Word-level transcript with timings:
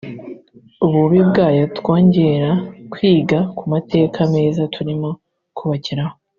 ububi 0.85 1.19
bwayo 1.29 1.63
twongera 1.77 2.49
kwiga 2.91 3.39
ku 3.57 3.63
mateka 3.73 4.19
meza 4.33 4.61
turimo 4.75 5.09
kubakiraho 5.57 6.15